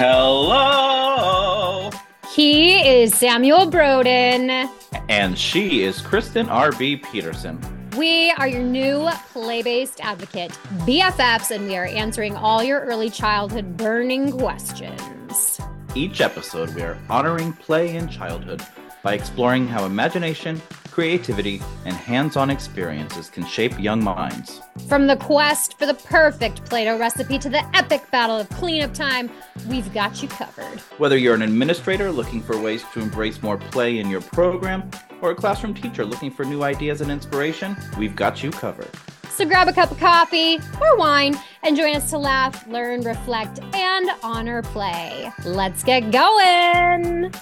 [0.00, 1.90] Hello.
[2.32, 4.70] He is Samuel Broden.
[5.08, 6.98] And she is Kristen R.B.
[6.98, 7.58] Peterson.
[7.96, 10.52] We are your new play based advocate,
[10.86, 15.60] BFFs, and we are answering all your early childhood burning questions.
[15.96, 18.64] Each episode, we are honoring play in childhood
[19.02, 20.62] by exploring how imagination,
[20.98, 24.60] creativity, and hands on experiences can shape young minds.
[24.88, 28.94] From the quest for the perfect Play Doh recipe to the epic battle of cleanup
[28.94, 29.30] time,
[29.68, 30.80] we've got you covered.
[30.98, 35.30] Whether you're an administrator looking for ways to embrace more play in your program, or
[35.30, 38.90] a classroom teacher looking for new ideas and inspiration, we've got you covered.
[39.28, 43.60] So grab a cup of coffee or wine and join us to laugh, learn, reflect,
[43.72, 45.30] and honor play.
[45.44, 47.32] Let's get going.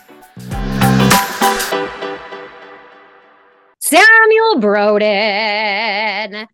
[3.88, 6.48] Samuel Broden.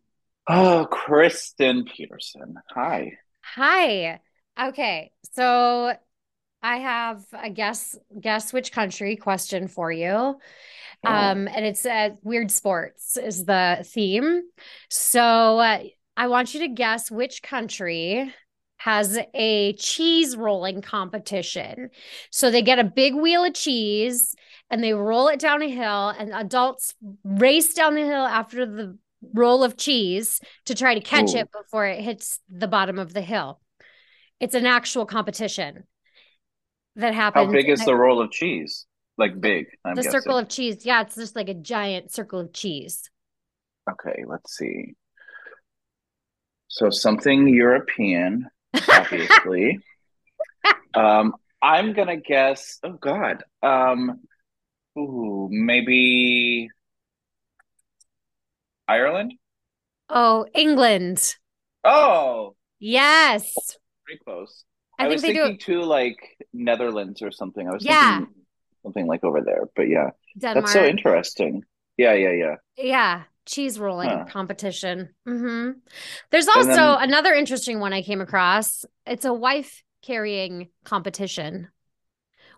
[0.47, 2.57] Oh, Kristen Peterson.
[2.75, 3.13] Hi.
[3.41, 4.21] Hi.
[4.63, 5.95] Okay, so
[6.63, 10.11] I have a guess guess which country question for you.
[10.11, 10.39] Oh.
[11.05, 14.43] Um, and it's uh, weird sports is the theme.
[14.91, 15.85] So uh,
[16.19, 18.31] I want you to guess which country
[18.85, 21.89] has a cheese rolling competition.
[22.31, 24.35] So they get a big wheel of cheese
[24.71, 28.99] and they roll it down a hill, and adults race down the hill after the
[29.35, 31.39] roll of cheese to try to catch Ooh.
[31.39, 33.61] it before it hits the bottom of the hill.
[34.41, 35.85] It's an actual competition
[36.97, 37.47] that happens.
[37.47, 38.87] How big is the roll of cheese?
[39.17, 39.67] Like big?
[39.85, 40.21] I'm the guessing.
[40.21, 40.85] circle of cheese.
[40.85, 43.09] Yeah, it's just like a giant circle of cheese.
[43.89, 44.95] Okay, let's see.
[46.67, 48.49] So something European,
[48.89, 49.79] obviously.
[50.95, 52.79] um, I'm gonna guess.
[52.83, 53.45] Oh God.
[53.63, 54.21] Um,
[54.99, 56.69] Ooh, maybe
[58.87, 59.35] Ireland?
[60.09, 61.37] Oh, England.
[61.85, 63.55] Oh, yes.
[64.05, 64.65] Pretty close.
[64.99, 65.57] I, I think was thinking do...
[65.57, 66.19] too like
[66.53, 67.67] Netherlands or something.
[67.67, 68.19] I was yeah.
[68.19, 68.35] thinking
[68.83, 70.11] something like over there, but yeah.
[70.39, 70.67] Denmark.
[70.67, 71.65] That's so interesting.
[71.97, 72.57] Yeah, yeah, yeah.
[72.77, 73.23] Yeah.
[73.47, 74.25] Cheese rolling huh.
[74.29, 75.11] competition.
[75.27, 75.79] Mm-hmm.
[76.31, 77.09] There's also then...
[77.09, 78.85] another interesting one I came across.
[79.07, 81.69] It's a wife carrying competition.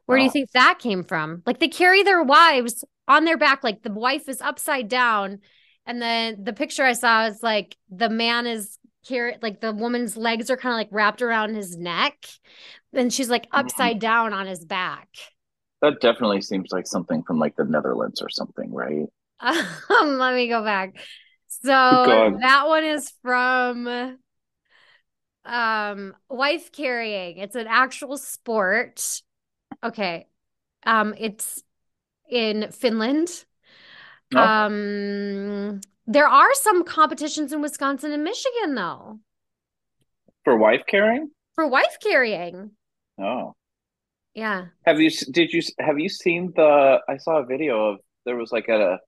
[0.07, 1.43] Where do you think that came from?
[1.47, 5.41] Like they carry their wives on their back, like the wife is upside down.
[5.87, 10.17] And then the picture I saw is like the man is here, like the woman's
[10.17, 12.17] legs are kind of like wrapped around his neck.
[12.93, 13.61] And she's like mm-hmm.
[13.61, 15.09] upside down on his back.
[15.81, 19.07] That definitely seems like something from like the Netherlands or something, right?
[19.91, 20.95] Um, let me go back.
[21.49, 21.71] So
[22.41, 24.19] that one is from
[25.45, 27.39] um wife carrying.
[27.39, 29.23] It's an actual sport
[29.85, 30.27] Okay.
[30.87, 31.63] Um, it's
[32.29, 33.45] in Finland.
[34.35, 34.39] Oh.
[34.39, 39.21] Um, there are some competitions in Wisconsin and Michigan, though.
[40.45, 41.31] For wife carrying?
[41.55, 42.73] For wife carrying.
[43.19, 43.55] Oh.
[44.35, 44.67] Yeah.
[44.85, 48.51] Have you did you have you seen the I saw a video of there was
[48.51, 48.99] like at a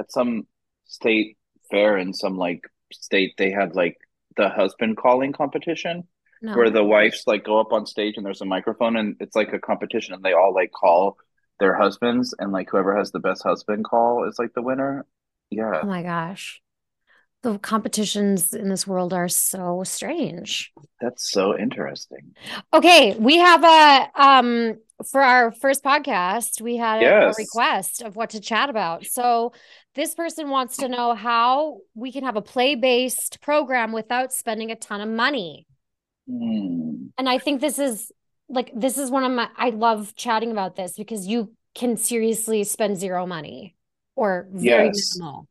[0.00, 0.46] at some
[0.86, 1.36] state
[1.70, 2.62] fair in some like
[2.92, 3.96] state they had like
[4.36, 6.04] the husband calling competition
[6.42, 6.56] no.
[6.56, 9.52] where the wives like go up on stage and there's a microphone and it's like
[9.52, 11.16] a competition and they all like call
[11.60, 15.06] their husbands and like whoever has the best husband call is like the winner.
[15.50, 15.80] Yeah.
[15.82, 16.60] Oh my gosh.
[17.42, 20.72] The competitions in this world are so strange.
[21.00, 22.34] That's so interesting.
[22.72, 24.78] Okay, we have a um
[25.10, 27.38] for our first podcast, we had yes.
[27.38, 29.06] a request of what to chat about.
[29.06, 29.52] So
[29.94, 34.76] this person wants to know how we can have a play-based program without spending a
[34.76, 35.66] ton of money.
[36.28, 37.10] Mm.
[37.18, 38.12] And I think this is
[38.48, 42.64] like this is one of my I love chatting about this because you can seriously
[42.64, 43.76] spend zero money
[44.16, 45.16] or very yes.
[45.16, 45.48] minimal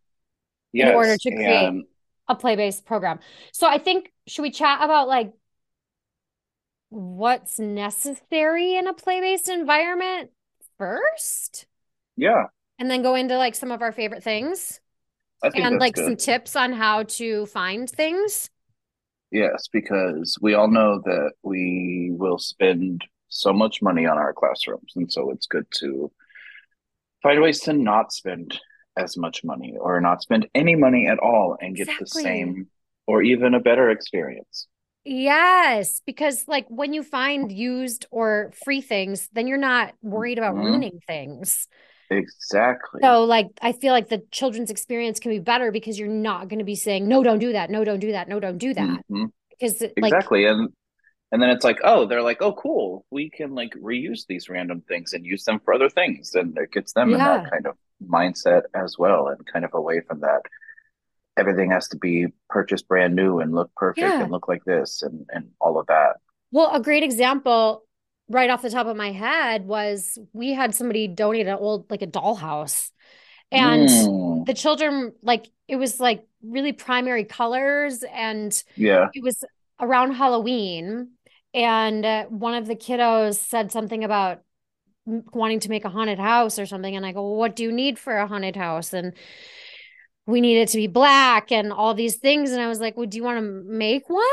[0.72, 0.90] yes.
[0.90, 1.84] in order to create and...
[2.28, 3.20] a play-based program.
[3.54, 5.32] So I think should we chat about like
[6.90, 10.32] what's necessary in a play-based environment
[10.78, 11.66] first?
[12.16, 12.46] Yeah.
[12.80, 14.80] And then go into like some of our favorite things
[15.44, 16.06] and like good.
[16.06, 18.50] some tips on how to find things.
[19.32, 24.94] Yes, because we all know that we will spend so much money on our classrooms.
[24.96, 26.12] And so it's good to
[27.22, 28.60] find ways to not spend
[28.98, 32.24] as much money or not spend any money at all and get exactly.
[32.24, 32.68] the same
[33.08, 34.68] or even a better experience.
[35.06, 40.56] Yes, because like when you find used or free things, then you're not worried about
[40.56, 40.66] mm-hmm.
[40.66, 41.68] ruining things.
[42.10, 43.02] Exactly.
[43.04, 46.60] So like I feel like the children's experience can be better because you're not going
[46.60, 48.88] to be saying no don't do that, no don't do that, no don't do that.
[49.12, 49.26] Mm-hmm.
[49.50, 50.46] Because Exactly.
[50.46, 50.70] and
[51.32, 54.82] and then it's like, oh, they're like, oh cool, we can like reuse these random
[54.88, 57.16] things and use them for other things and it gets them yeah.
[57.16, 60.42] in that kind of mindset as well and kind of away from that
[61.40, 64.22] everything has to be purchased brand new and look perfect yeah.
[64.22, 66.18] and look like this and and all of that.
[66.52, 67.84] Well, a great example
[68.30, 72.04] right off the top of my head was we had somebody donate an old like
[72.04, 72.92] a dollhouse.
[73.52, 74.46] And mm.
[74.46, 79.08] the children like it was like really primary colors and yeah.
[79.14, 79.44] it was
[79.80, 81.10] around halloween.
[81.56, 84.44] And uh, one of the kiddos said something about
[85.06, 86.96] wanting to make a haunted house or something.
[86.96, 88.94] And i go well, what do you need for a haunted house?
[88.94, 89.16] And
[90.28, 92.52] we need it to be black and all these things.
[92.52, 94.24] And i was like well do you want to make one?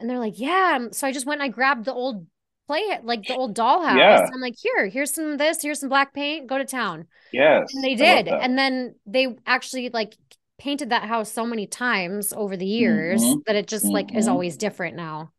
[0.00, 0.88] And they're like yeah.
[0.90, 2.26] So i just went and i grabbed the old
[2.66, 3.96] play it like the old dollhouse.
[3.96, 4.26] Yeah.
[4.32, 7.06] I'm like, here, here's some of this, here's some black paint, go to town.
[7.32, 7.72] Yes.
[7.74, 8.28] And they did.
[8.28, 10.16] And then they actually like
[10.58, 13.40] painted that house so many times over the years mm-hmm.
[13.46, 13.94] that it just mm-hmm.
[13.94, 14.32] like is mm-hmm.
[14.32, 15.32] always different now.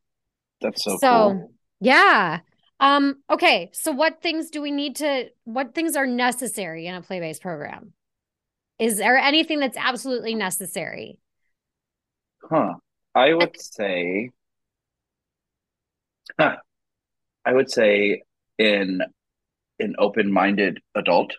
[0.61, 1.51] That's so So cool.
[1.79, 2.39] yeah.
[2.79, 3.71] Um, okay.
[3.73, 7.93] So what things do we need to what things are necessary in a play-based program?
[8.79, 11.19] Is there anything that's absolutely necessary?
[12.49, 12.75] Huh.
[13.15, 14.29] I would say
[16.39, 16.57] huh.
[17.47, 18.23] I would say
[18.57, 19.01] in
[19.79, 21.33] an open-minded adult.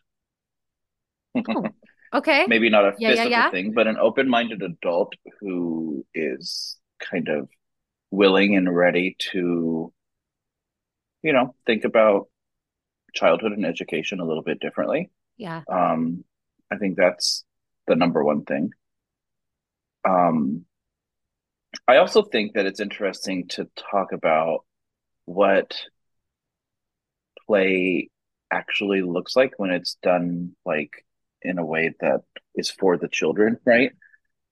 [1.37, 1.65] oh,
[2.15, 2.47] okay.
[2.49, 3.51] Maybe not a yeah, physical yeah, yeah.
[3.51, 7.51] thing, but an open-minded adult who is kind of
[8.11, 9.93] willing and ready to,
[11.23, 12.29] you know, think about
[13.15, 15.11] childhood and education a little bit differently.
[15.37, 15.61] Yeah.
[15.71, 16.25] Um,
[16.73, 17.45] I think that's
[17.87, 18.71] the number one thing.
[20.09, 20.65] Um,
[21.87, 24.65] I also think that it's interesting to talk about
[25.27, 25.75] what
[27.49, 28.11] play
[28.53, 30.93] actually looks like when it's done like
[31.43, 32.23] in a way that
[32.57, 33.93] is for the children, right?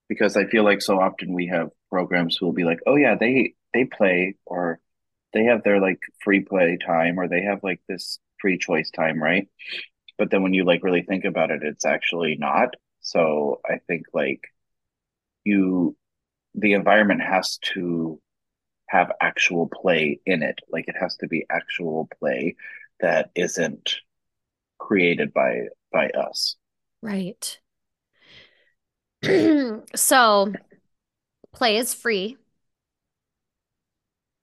[0.08, 3.16] Because I feel like so often we have programs who will be like, "Oh yeah,
[3.16, 4.81] they they play or
[5.34, 9.22] they have their like free play time or they have like this free choice time,
[9.22, 9.48] right?"
[10.19, 12.75] But then when you like really think about it, it's actually not.
[13.02, 14.43] So I think like
[15.44, 15.96] you
[16.54, 18.20] the environment has to
[18.88, 20.58] have actual play in it.
[20.70, 22.56] Like it has to be actual play
[23.00, 23.96] that isn't
[24.78, 25.62] created by
[25.93, 26.56] by us.
[27.02, 27.58] Right.
[29.94, 30.52] So
[31.52, 32.37] play is free.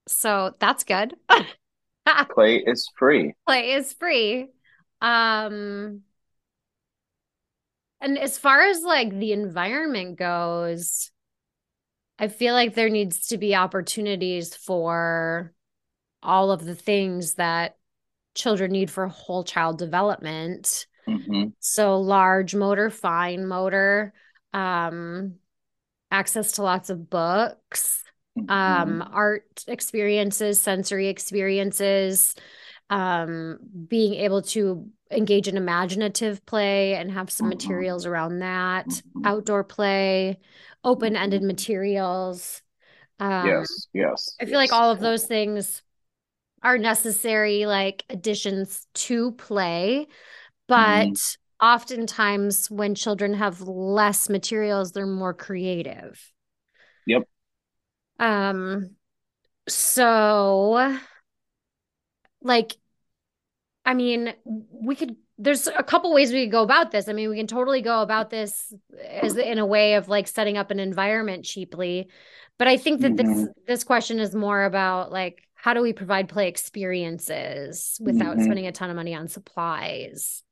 [0.07, 1.15] So that's good.
[2.33, 3.33] Play is free.
[3.47, 4.49] Play is free.
[5.01, 6.01] Um
[8.03, 11.09] and as far as like the environment goes
[12.19, 15.53] i feel like there needs to be opportunities for
[16.21, 17.77] all of the things that
[18.35, 20.87] children need for whole child development.
[21.07, 21.47] Mm-hmm.
[21.59, 24.13] So large motor, fine motor,
[24.53, 25.35] um,
[26.11, 28.03] access to lots of books,
[28.37, 28.49] mm-hmm.
[28.49, 32.35] um, art experiences, sensory experiences,
[32.89, 37.57] um, being able to engage in imaginative play and have some mm-hmm.
[37.57, 39.25] materials around that, mm-hmm.
[39.25, 40.39] outdoor play,
[40.83, 41.47] open-ended mm-hmm.
[41.47, 42.61] materials.
[43.19, 44.35] Um, yes, yes.
[44.39, 44.71] I feel yes.
[44.71, 45.81] like all of those things
[46.63, 50.07] are necessary like additions to play
[50.67, 51.37] but mm.
[51.61, 56.31] oftentimes when children have less materials they're more creative
[57.05, 57.23] yep
[58.19, 58.91] um
[59.67, 60.97] so
[62.41, 62.75] like
[63.85, 67.29] i mean we could there's a couple ways we could go about this i mean
[67.29, 68.73] we can totally go about this
[69.21, 72.07] as in a way of like setting up an environment cheaply
[72.57, 73.45] but i think that mm-hmm.
[73.45, 78.43] this this question is more about like how do we provide play experiences without mm-hmm.
[78.43, 80.43] spending a ton of money on supplies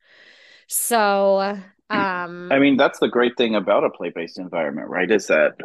[0.68, 1.58] so
[1.89, 5.56] um i mean that's the great thing about a play-based environment right is that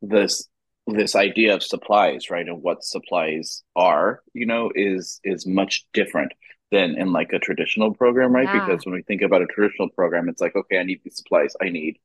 [0.00, 0.48] this
[0.86, 6.32] this idea of supplies right and what supplies are you know is is much different
[6.70, 8.66] than in like a traditional program right yeah.
[8.66, 11.54] because when we think about a traditional program it's like okay i need these supplies
[11.62, 11.98] i need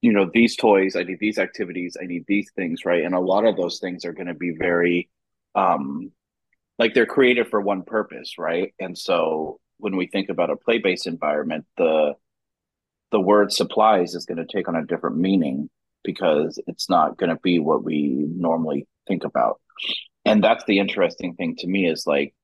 [0.00, 3.20] you know these toys i need these activities i need these things right and a
[3.20, 5.10] lot of those things are going to be very
[5.54, 6.12] um
[6.78, 8.74] like they're created for one purpose right?
[8.78, 12.14] And so when we think about a play-based environment the
[13.10, 15.68] the word supplies is going to take on a different meaning
[16.02, 19.60] because it's not going to be what we normally think about.
[20.24, 22.34] And that's the interesting thing to me is like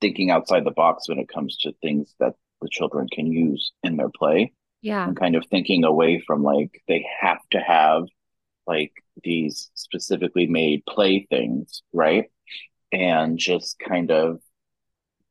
[0.00, 3.96] thinking outside the box when it comes to things that the children can use in
[3.96, 5.06] their play yeah.
[5.06, 8.04] and kind of thinking away from like they have to have
[8.66, 12.26] like these specifically made playthings, right?
[12.92, 14.40] And just kind of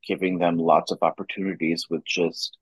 [0.08, 2.58] giving them lots of opportunities with just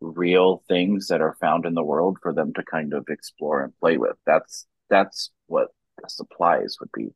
[0.00, 3.76] real things that are found in the world for them to kind of explore and
[3.78, 4.16] play with.
[4.26, 5.68] That's that's what
[6.02, 7.14] the supplies would be.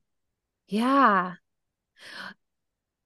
[0.69, 1.35] Yeah.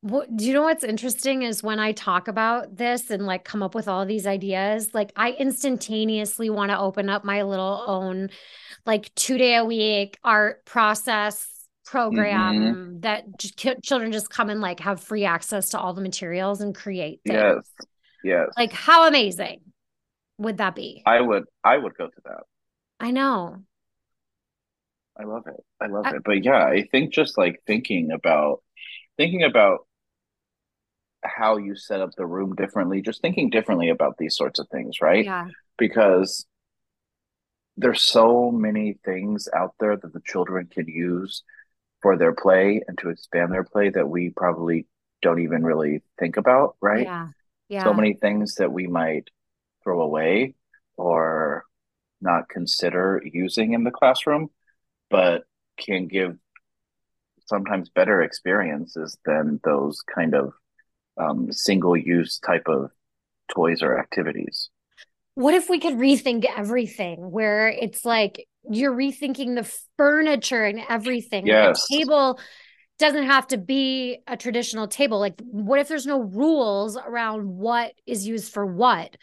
[0.00, 3.64] What, do you know what's interesting is when I talk about this and like come
[3.64, 8.30] up with all these ideas, like I instantaneously want to open up my little own
[8.86, 11.46] like two day a week art process
[11.84, 13.00] program mm-hmm.
[13.00, 13.24] that
[13.82, 17.36] children just come and like have free access to all the materials and create things.
[17.36, 17.88] Yes.
[18.22, 18.48] Yes.
[18.56, 19.60] Like how amazing
[20.38, 21.02] would that be?
[21.06, 22.42] I would I would go to that.
[23.00, 23.64] I know.
[25.18, 25.60] I love it.
[25.80, 26.22] I love I, it.
[26.24, 28.62] But yeah, I think just like thinking about
[29.16, 29.87] thinking about
[31.24, 35.00] how you set up the room differently, just thinking differently about these sorts of things,
[35.00, 35.24] right?
[35.24, 35.48] Yeah.
[35.76, 36.46] Because
[37.76, 41.42] there's so many things out there that the children can use
[42.02, 44.86] for their play and to expand their play that we probably
[45.22, 47.04] don't even really think about, right?
[47.04, 47.28] Yeah.
[47.68, 47.84] Yeah.
[47.84, 49.28] So many things that we might
[49.84, 50.54] throw away
[50.96, 51.64] or
[52.20, 54.50] not consider using in the classroom,
[55.10, 55.44] but
[55.76, 56.36] can give
[57.46, 60.52] sometimes better experiences than those kind of
[61.18, 62.90] um, single use type of
[63.48, 64.70] toys or activities.
[65.34, 71.46] What if we could rethink everything where it's like you're rethinking the furniture and everything?
[71.46, 71.86] Yes.
[71.88, 72.40] the table
[72.98, 75.20] doesn't have to be a traditional table.
[75.20, 79.16] Like, what if there's no rules around what is used for what?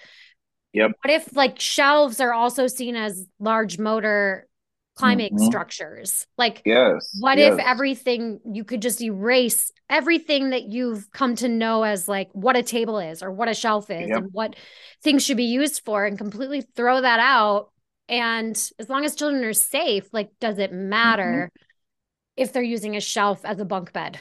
[0.73, 0.91] Yep.
[1.03, 4.47] What if like shelves are also seen as large motor
[4.95, 5.45] climbing mm-hmm.
[5.45, 6.25] structures.
[6.37, 7.53] Like, yes, what yes.
[7.53, 12.55] if everything you could just erase everything that you've come to know as like what
[12.55, 14.17] a table is or what a shelf is yep.
[14.17, 14.55] and what
[15.03, 17.71] things should be used for and completely throw that out?
[18.07, 22.41] And as long as children are safe, like, does it matter mm-hmm.
[22.41, 24.19] if they're using a shelf as a bunk bed?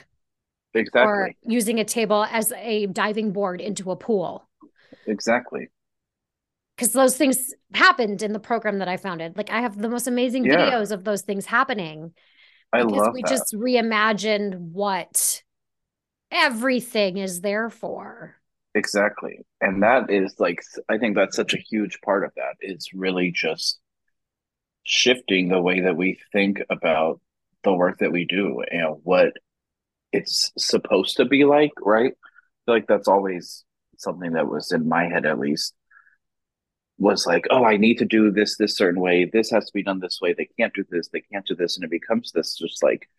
[0.73, 1.01] Exactly.
[1.01, 4.49] Or using a table as a diving board into a pool.
[5.07, 5.69] Exactly
[6.75, 9.37] because those things happened in the program that I founded.
[9.37, 10.71] Like I have the most amazing yeah.
[10.71, 12.13] videos of those things happening.
[12.73, 13.29] I love we that.
[13.29, 15.43] just reimagined what
[16.31, 18.35] everything is there for.
[18.73, 19.39] Exactly.
[19.61, 22.55] And that is like I think that's such a huge part of that.
[22.59, 23.79] It's really just
[24.83, 27.21] shifting the way that we think about
[27.63, 29.33] the work that we do and what
[30.11, 32.13] it's supposed to be like, right?
[32.67, 33.63] like that's always
[33.97, 35.73] something that was in my head at least
[36.97, 39.25] was like, oh, I need to do this this certain way.
[39.25, 40.33] This has to be done this way.
[40.33, 41.09] They can't do this.
[41.09, 43.09] They can't do this, and it becomes this just like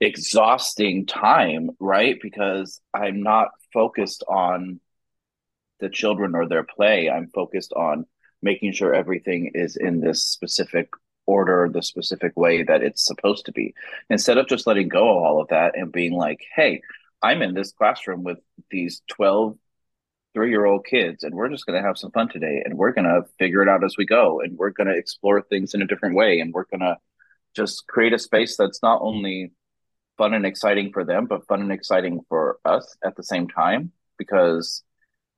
[0.00, 2.18] exhausting time, right?
[2.20, 4.80] Because I'm not focused on
[5.80, 7.10] the children or their play.
[7.10, 8.06] I'm focused on
[8.42, 10.90] making sure everything is in this specific
[11.26, 13.74] order, the specific way that it's supposed to be.
[14.10, 16.80] Instead of just letting go of all of that and being like, hey,
[17.22, 18.38] I'm in this classroom with
[18.70, 19.56] these 12
[20.38, 22.92] three year old kids and we're just going to have some fun today and we're
[22.92, 25.82] going to figure it out as we go and we're going to explore things in
[25.82, 26.96] a different way and we're going to
[27.56, 29.50] just create a space that's not only
[30.16, 33.90] fun and exciting for them but fun and exciting for us at the same time
[34.16, 34.84] because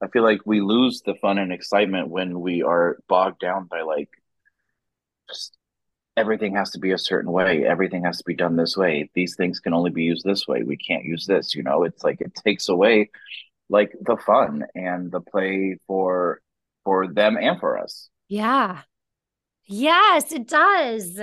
[0.03, 3.81] i feel like we lose the fun and excitement when we are bogged down by
[3.81, 4.11] like
[5.31, 5.57] just
[6.15, 9.35] everything has to be a certain way everything has to be done this way these
[9.35, 11.85] things can only be used this way we can't use this you know?
[11.85, 13.09] It's like it takes away
[13.71, 16.43] like the fun and the play for
[16.85, 18.11] for them and for us.
[18.29, 18.83] Yeah.
[19.65, 21.19] Yes, it does.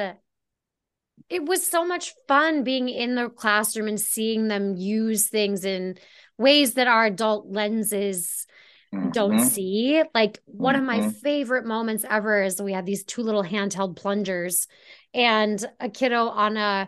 [1.30, 5.98] It was so much fun being in the classroom and seeing them use things in
[6.38, 8.48] ways that our adult lenses
[8.94, 9.10] mm-hmm.
[9.12, 10.02] don't see.
[10.16, 10.82] Like one mm-hmm.
[10.82, 11.10] of my mm-hmm.
[11.10, 14.68] favorite moments ever is we had these two little handheld plungers
[15.14, 16.88] and a kiddo on a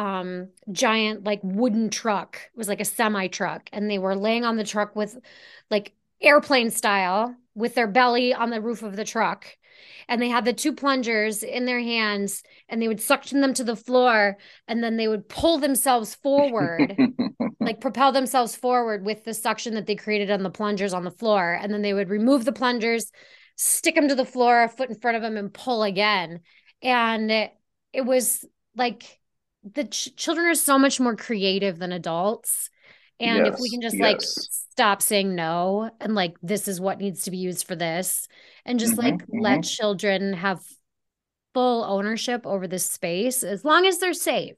[0.00, 4.46] um giant like wooden truck it was like a semi truck and they were laying
[4.46, 5.18] on the truck with
[5.70, 5.92] like
[6.22, 9.44] airplane style with their belly on the roof of the truck
[10.08, 13.62] and they had the two plungers in their hands and they would suction them to
[13.62, 16.96] the floor and then they would pull themselves forward
[17.60, 21.10] like propel themselves forward with the suction that they created on the plungers on the
[21.10, 23.12] floor and then they would remove the plungers
[23.56, 26.40] stick them to the floor a foot in front of them and pull again
[26.80, 27.52] and it,
[27.92, 29.19] it was like
[29.62, 32.70] the ch- children are so much more creative than adults
[33.18, 34.02] and yes, if we can just yes.
[34.02, 38.26] like stop saying no and like this is what needs to be used for this
[38.64, 39.40] and just mm-hmm, like mm-hmm.
[39.40, 40.60] let children have
[41.52, 44.54] full ownership over this space as long as they're safe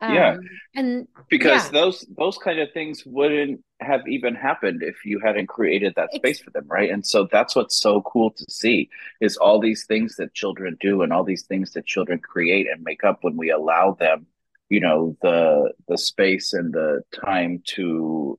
[0.00, 0.36] um, yeah
[0.74, 1.80] and because yeah.
[1.80, 6.40] those those kind of things wouldn't have even happened if you hadn't created that space
[6.40, 6.90] for them right?
[6.90, 8.88] And so that's what's so cool to see
[9.20, 12.82] is all these things that children do and all these things that children create and
[12.82, 14.26] make up when we allow them
[14.72, 18.38] you know the the space and the time to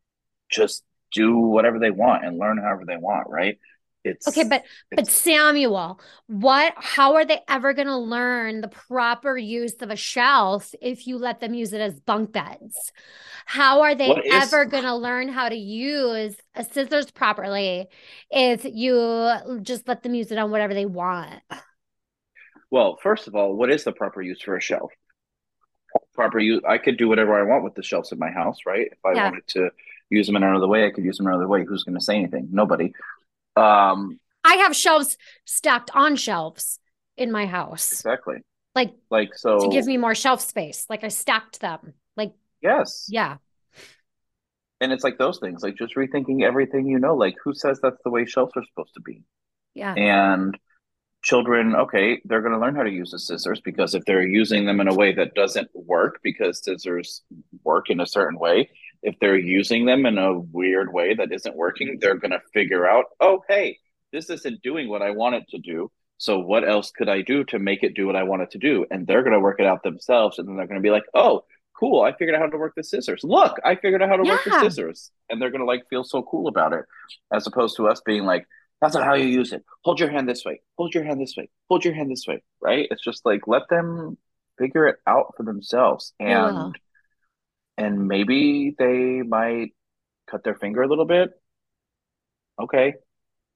[0.50, 0.84] just
[1.14, 3.60] do whatever they want and learn however they want right
[4.04, 4.64] it's okay but
[4.96, 9.96] but samuel what how are they ever going to learn the proper use of a
[9.96, 12.92] shelf if you let them use it as bunk beds
[13.46, 17.88] how are they ever going to learn how to use a scissors properly
[18.30, 21.42] if you just let them use it on whatever they want
[22.72, 24.92] well first of all what is the proper use for a shelf
[26.14, 26.62] proper use.
[26.68, 28.88] I could do whatever I want with the shelves in my house, right?
[28.92, 29.26] If I Yeah.
[29.26, 29.70] wanted to
[30.10, 31.66] use them in another way, I could use them another way.
[31.66, 32.50] Who's going to say anything?
[32.52, 32.94] Nobody.
[33.56, 36.80] Um, I have shelves stacked on shelves
[37.18, 38.38] in my house, exactly.
[38.76, 39.60] like Like so.
[39.60, 40.86] to give me more shelf space.
[40.90, 41.94] Like I stacked them.
[42.18, 43.08] Like, yes.
[43.10, 43.38] yeah.
[44.82, 47.16] And it's like those things, like just rethinking everything you know.
[47.16, 49.24] Like who says that's the way shelves are supposed to be?
[49.74, 49.94] Yeah.
[49.94, 50.58] And
[51.24, 54.66] children, okay, they're going to learn how to use the scissors because if they're using
[54.66, 57.22] them in a way that doesn't work, because scissors
[57.64, 58.70] work in a certain way,
[59.04, 62.00] if they're using them in a weird way that isn't working, mm-hmm.
[62.00, 63.78] they're going to figure out, oh, hey,
[64.12, 65.92] this isn't doing what I want it to do.
[66.18, 68.58] So what else could I do to make it do what I want it to
[68.58, 68.86] do?
[68.90, 70.40] And they're going to work it out themselves.
[70.40, 71.44] And then they're going to be like, oh,
[71.78, 73.22] cool, I figured out how to work the scissors.
[73.24, 75.12] Look, I figured out how to work the scissors.
[75.30, 76.86] And they're going to like feel so cool about it,
[77.34, 78.48] as opposed to us being like,
[78.80, 79.64] that's not how you use it.
[79.84, 80.62] Hold your hand this way.
[80.78, 81.50] Hold your hand this way.
[81.70, 82.42] Hold your hand this way.
[82.62, 82.88] Right?
[82.90, 84.18] It's just like let them
[84.58, 86.14] figure it out for themselves.
[86.20, 86.74] And will.
[87.78, 89.74] And maybe they might
[90.30, 91.32] cut their finger a little bit.
[92.62, 92.96] Okay.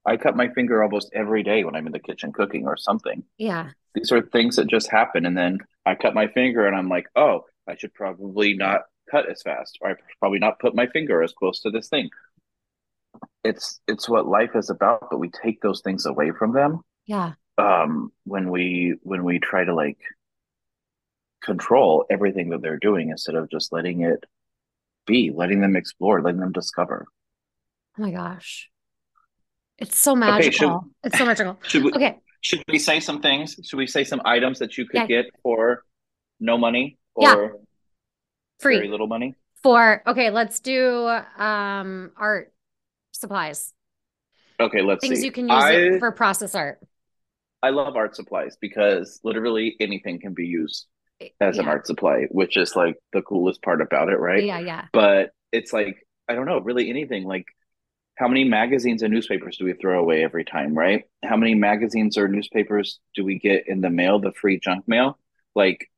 [0.06, 3.24] I cut my finger almost every day when I'm in the kitchen cooking or something.
[3.38, 3.72] Yeah.
[3.94, 5.26] These are things that just happen.
[5.26, 8.82] And then I cut my finger and I'm like, oh, I should probably not
[9.12, 12.10] cut as fast, or I probably not put my finger as close to this thing.
[13.44, 17.34] It's it's what life is about, but we take those things away from them Yeah.
[17.58, 19.98] um when we when we try to like
[21.42, 24.26] control everything that they're doing instead of just letting it
[25.08, 27.08] be, letting them explore, letting them discover.
[27.98, 28.72] Oh my gosh.
[29.78, 30.90] It's so Okay, should magical.
[31.04, 31.60] It's so magical.
[31.68, 32.20] should we Okay.
[32.42, 33.56] should we say some things?
[33.64, 35.08] Should we say some items that you could Yeah.
[35.08, 35.84] get for
[36.40, 37.60] no money or Yeah.
[38.72, 39.36] very Free little money?
[39.64, 42.54] for, okay, let's do um art
[43.14, 43.74] supplies.
[44.60, 45.24] Okay, let's Things see.
[45.24, 46.80] you can use it I for process art.
[47.62, 50.88] I love art supplies because literally anything can be used
[51.40, 54.44] as an art supply, which is like the coolest part about it, right?
[54.44, 54.86] Yeah, yeah.
[54.94, 57.26] But it's like, I don't know, really anything.
[57.26, 57.46] Like,
[58.16, 61.04] how many magazines and newspapers do we throw away every time, right?
[61.24, 65.20] How many magazines or newspapers do we get in the mail, the free junk mail?
[65.56, 65.90] Like,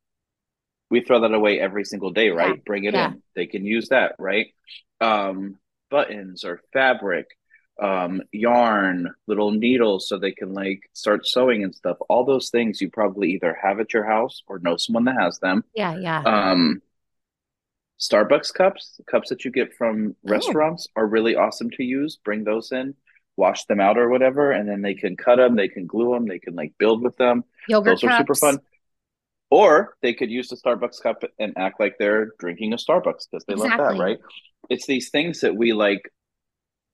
[0.90, 2.56] we throw that away every single day, right?
[2.56, 3.12] Yeah, Bring it yeah.
[3.12, 3.24] in.
[3.36, 4.48] They can use that, right?
[5.00, 5.58] Um,
[5.90, 7.28] buttons or fabric,
[7.82, 11.98] um, yarn, little needles so they can like start sewing and stuff.
[12.10, 15.40] All those things you probably either have at your house or know someone that has
[15.40, 15.64] them.
[15.74, 16.22] Yeah, yeah.
[16.22, 16.82] Um,
[18.00, 20.32] Starbucks cups, cups that you get from Oh.
[20.32, 22.18] restaurants are really awesome to use.
[22.24, 22.96] Bring those in,
[23.36, 26.26] wash them out or whatever, and then they can cut them, they can glue them,
[26.28, 27.44] they can like build with them.
[27.68, 28.60] Yogurt Those are super fun.
[29.52, 33.44] Or they could use the Starbucks cup and act like they're drinking a Starbucks because
[33.48, 34.20] they love that, right?
[34.70, 36.12] It's these things that we like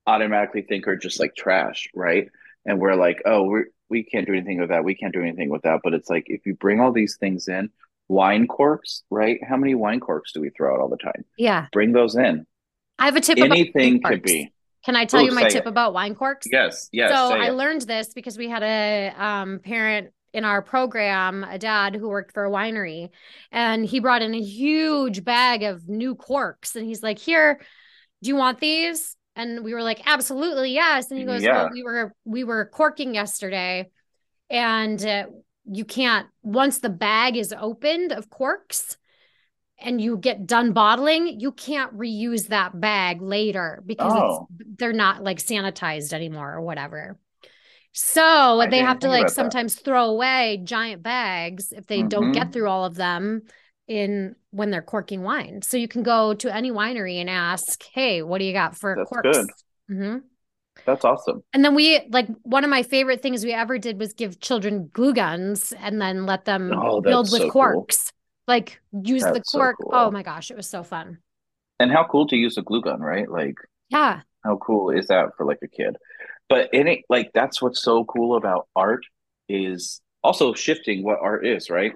[0.08, 2.28] automatically think are just like trash, right?
[2.66, 4.84] And we're like, oh, we we can't do anything with that.
[4.84, 5.82] We can't do anything with that.
[5.84, 7.70] But it's like if you bring all these things in,
[8.08, 9.40] wine corks, right?
[9.48, 11.26] How many wine corks do we throw out all the time?
[11.38, 11.68] Yeah.
[11.72, 12.46] Bring those in.
[12.98, 14.52] I have a tip Anything could be.
[14.86, 15.68] Can I tell Ooh, you my tip it.
[15.68, 16.48] about wine corks?
[16.52, 17.10] Yes, yes.
[17.10, 17.54] so I it.
[17.54, 22.34] learned this because we had a um, parent in our program, a dad who worked
[22.34, 23.10] for a winery,
[23.52, 26.76] and he brought in a huge bag of new corks.
[26.76, 27.60] And he's like, Here,
[28.22, 29.16] do you want these?
[29.36, 31.10] And we were like, Absolutely, yes.
[31.12, 31.64] And he goes, Yeah.
[31.64, 33.90] Well, we were we were corking yesterday,
[34.50, 35.26] and uh,
[35.66, 38.98] you can't once the bag is opened of corks
[39.78, 44.48] and you get done bottling, you can't reuse that bag later because Oh.
[44.58, 47.18] it's they're not like sanitized anymore or whatever.
[47.92, 49.36] So I they have to like about that.
[49.36, 52.34] sometimes throw away giant bags if they don't Mhm.
[52.34, 53.44] get through all of them
[53.88, 55.62] in when they're corking wine.
[55.62, 58.96] So you can go to any winery and ask, "Hey, what do you got for
[58.96, 59.54] That's corks?" That's good.
[59.92, 60.24] Mhm.
[60.86, 61.44] That's awesome.
[61.54, 64.90] And then we like one of my favorite things we ever did was give children
[64.94, 67.86] glue guns and then let them Oh, build with so cool.
[67.86, 68.12] corks.
[68.48, 69.78] Like use the That's so cork.
[69.78, 69.92] cool.
[69.94, 71.20] Oh my gosh, it was so fun.
[71.80, 73.30] And how cool to use a glue gun, right?
[73.30, 73.56] Like
[73.90, 74.22] Yeah.
[74.44, 75.98] how cool is that for like a kid?
[76.50, 79.06] But in it, like that's what's so cool about art
[79.50, 81.96] is also shifting what art is, right?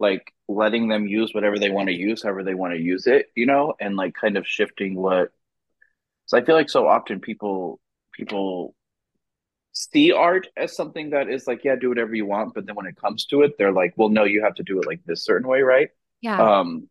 [0.00, 3.26] Like letting them use whatever they want to use, however they want to use it,
[3.34, 5.30] you know, and like kind of shifting what.
[6.26, 7.80] So I feel like so often people
[8.12, 8.74] people
[9.72, 12.86] see art as something that is like, yeah, do whatever you want, but then when
[12.86, 15.24] it comes to it, they're like, well, no, you have to do it like this
[15.24, 15.88] certain way, right?
[16.20, 16.40] Yeah.
[16.40, 16.88] Um,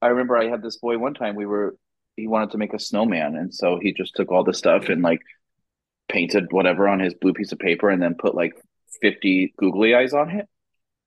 [0.00, 1.34] I remember I had this boy one time.
[1.34, 1.76] We were
[2.16, 5.02] he wanted to make a snowman, and so he just took all the stuff and
[5.02, 5.20] like
[6.08, 8.54] painted whatever on his blue piece of paper, and then put like
[9.00, 10.48] fifty googly eyes on it.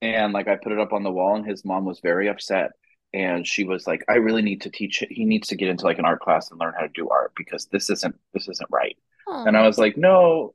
[0.01, 2.71] And like I put it up on the wall, and his mom was very upset,
[3.13, 5.03] and she was like, "I really need to teach.
[5.09, 7.33] He needs to get into like an art class and learn how to do art
[7.35, 8.97] because this isn't this isn't right."
[9.45, 10.53] And I was like, "No."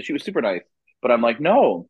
[0.00, 0.62] She was super nice,
[1.02, 1.88] but I'm like, "No."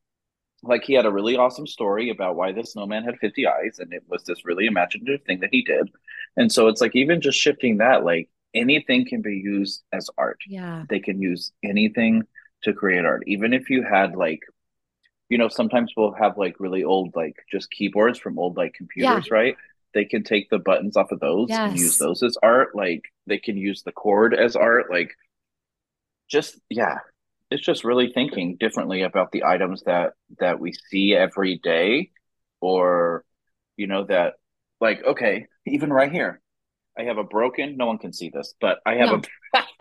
[0.62, 3.92] like he had a really awesome story about why the snowman had 50 eyes and
[3.92, 5.90] it was this really imaginative thing that he did
[6.36, 10.40] and so it's like even just shifting that like anything can be used as art
[10.46, 12.22] yeah they can use anything
[12.62, 14.40] to create art even if you had like
[15.30, 19.28] you know sometimes we'll have like really old like just keyboards from old like computers
[19.30, 19.34] yeah.
[19.34, 19.56] right
[19.94, 21.70] they can take the buttons off of those yes.
[21.70, 25.12] and use those as art like they can use the cord as art like
[26.28, 26.98] just yeah
[27.50, 32.10] it's just really thinking differently about the items that that we see every day
[32.60, 33.24] or
[33.76, 34.34] you know that
[34.80, 36.40] like okay even right here
[36.98, 39.22] i have a broken no one can see this but i have no.
[39.54, 39.62] a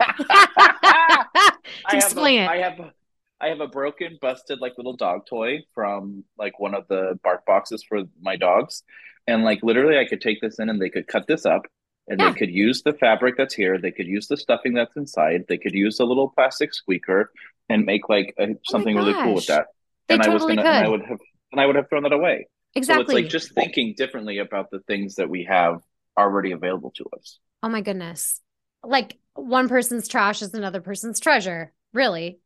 [1.86, 2.92] I explain have a, it i have a,
[3.40, 7.46] I have a broken busted like little dog toy from like one of the bark
[7.46, 8.82] boxes for my dogs
[9.26, 11.62] and like literally i could take this in and they could cut this up
[12.08, 12.30] and yeah.
[12.30, 15.58] they could use the fabric that's here they could use the stuffing that's inside they
[15.58, 17.30] could use a little plastic squeaker
[17.70, 19.68] and make like a, oh something really cool with that.
[20.08, 20.76] They and totally I was gonna, could.
[20.76, 21.18] and I would have,
[21.52, 22.48] and I would have thrown that away.
[22.74, 23.04] Exactly.
[23.04, 25.80] So it's like just thinking differently about the things that we have
[26.18, 27.38] already available to us.
[27.62, 28.40] Oh my goodness!
[28.84, 31.72] Like one person's trash is another person's treasure.
[31.94, 32.40] Really.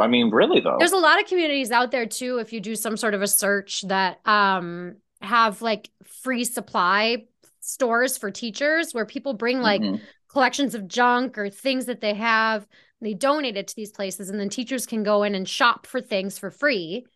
[0.00, 0.76] I mean, really though.
[0.78, 2.38] There's a lot of communities out there too.
[2.38, 7.24] If you do some sort of a search that um have like free supply
[7.60, 10.02] stores for teachers where people bring like mm-hmm.
[10.28, 12.66] collections of junk or things that they have
[13.02, 16.00] they donate it to these places and then teachers can go in and shop for
[16.00, 17.06] things for free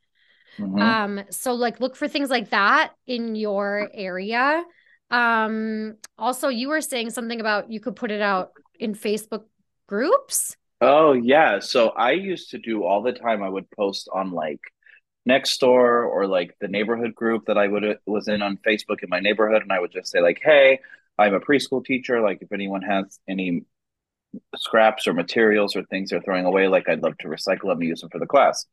[0.58, 0.78] mm-hmm.
[0.78, 4.62] um so like look for things like that in your area
[5.10, 9.44] um also you were saying something about you could put it out in facebook
[9.86, 14.30] groups oh yeah so i used to do all the time i would post on
[14.32, 14.60] like
[15.26, 19.08] Nextdoor or like the neighborhood group that i would uh, was in on facebook in
[19.08, 20.80] my neighborhood and i would just say like hey
[21.18, 23.64] i'm a preschool teacher like if anyone has any
[24.56, 27.88] scraps or materials or things they're throwing away, like I'd love to recycle them and
[27.88, 28.66] use them for the class.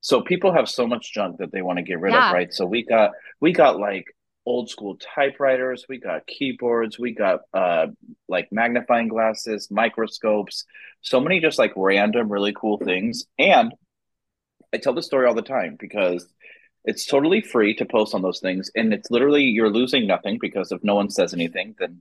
[0.00, 2.28] So people have so much junk that they want to get rid yeah.
[2.28, 2.52] of, right?
[2.52, 4.06] So we got we got like
[4.46, 7.86] old school typewriters, we got keyboards, we got uh
[8.28, 10.64] like magnifying glasses, microscopes,
[11.02, 13.24] so many just like random really cool things.
[13.38, 13.72] And
[14.72, 16.26] I tell this story all the time because
[16.84, 20.72] it's totally free to post on those things and it's literally you're losing nothing because
[20.72, 22.00] if no one says anything then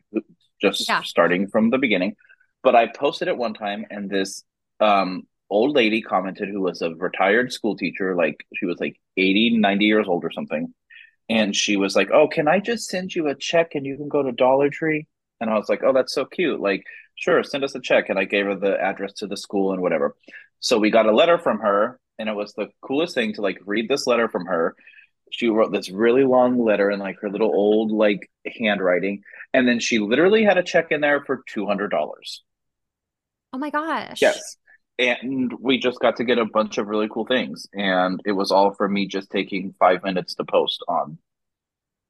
[0.61, 1.01] just yeah.
[1.01, 2.15] starting from the beginning
[2.63, 4.43] but I posted it one time, and this
[4.79, 9.57] um, old lady commented who was a retired school teacher, like she was like 80,
[9.57, 10.73] 90 years old or something.
[11.29, 14.09] And she was like, Oh, can I just send you a check and you can
[14.09, 15.07] go to Dollar Tree?
[15.41, 16.59] And I was like, Oh, that's so cute.
[16.59, 16.83] Like,
[17.15, 18.09] sure, send us a check.
[18.09, 20.15] And I gave her the address to the school and whatever.
[20.59, 23.59] So we got a letter from her, and it was the coolest thing to like
[23.65, 24.75] read this letter from her.
[25.31, 29.23] She wrote this really long letter in like her little old like handwriting.
[29.53, 32.43] And then she literally had a check in there for two hundred dollars.
[33.53, 34.21] Oh my gosh.
[34.21, 34.57] Yes.
[34.99, 37.67] And we just got to get a bunch of really cool things.
[37.73, 41.17] And it was all for me just taking five minutes to post on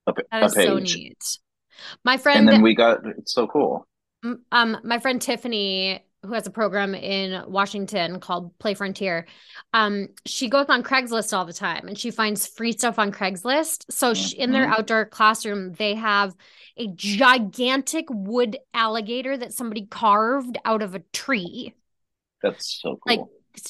[0.08, 0.68] a, that is a page.
[0.68, 1.38] so neat.
[2.04, 3.88] My friend And then we got it's so cool.
[4.52, 9.26] Um my friend Tiffany who has a program in Washington called Play Frontier.
[9.74, 13.86] Um, she goes on Craigslist all the time and she finds free stuff on Craigslist.
[13.90, 14.22] So mm-hmm.
[14.22, 14.74] she, in their mm-hmm.
[14.74, 16.36] outdoor classroom, they have
[16.76, 21.74] a gigantic wood alligator that somebody carved out of a tree.
[22.42, 23.02] That's so cool.
[23.06, 23.20] Like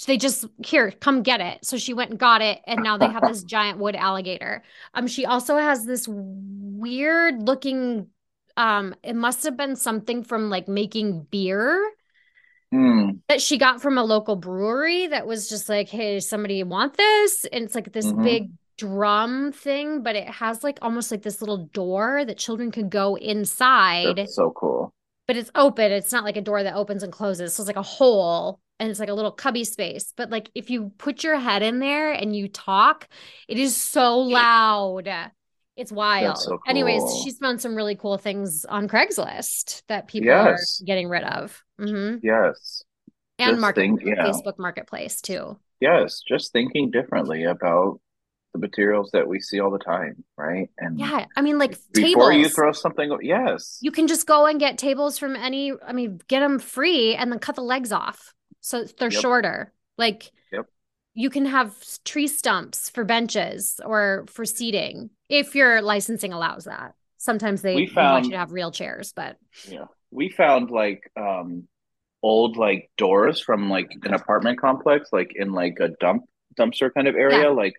[0.06, 1.66] they just here, come get it.
[1.66, 4.64] So she went and got it, and now they have this giant wood alligator.
[4.94, 8.08] Um, she also has this weird looking.
[8.58, 11.82] Um, it must have been something from like making beer
[12.74, 13.20] mm.
[13.28, 17.46] that she got from a local brewery that was just like, hey, somebody want this?
[17.46, 18.24] And it's like this mm-hmm.
[18.24, 22.90] big drum thing, but it has like almost like this little door that children can
[22.90, 24.18] go inside.
[24.18, 24.94] That's so cool.
[25.30, 25.92] But it's open.
[25.92, 27.54] It's not like a door that opens and closes.
[27.54, 30.12] So it's like a hole and it's like a little cubby space.
[30.18, 33.08] But like if you put your head in there and you talk,
[33.48, 35.08] it is so loud.
[35.78, 36.40] It's wild.
[36.40, 36.60] So cool.
[36.68, 40.82] Anyways, she's found some really cool things on Craigslist that people yes.
[40.82, 41.64] are getting rid of.
[41.80, 42.26] Mm-hmm.
[42.26, 42.82] Yes.
[43.38, 44.26] And market, think, yeah.
[44.26, 45.60] Facebook Marketplace too.
[45.80, 48.02] Yes, just thinking differently about
[48.54, 50.70] the materials that we see all the time, right?
[50.78, 54.46] And yeah, I mean, like before tables, you throw something, yes, you can just go
[54.46, 55.74] and get tables from any.
[55.86, 59.22] I mean, get them free and then cut the legs off so they're yep.
[59.22, 59.74] shorter.
[59.98, 60.66] Like, yep.
[61.14, 66.94] you can have tree stumps for benches or for seating if your licensing allows that.
[67.18, 71.68] Sometimes they, found, want you to have real chairs, but yeah, we found like um
[72.24, 76.24] old like doors from like an apartment complex, like in like a dump
[76.58, 77.48] dumpster kind of area, yeah.
[77.50, 77.74] like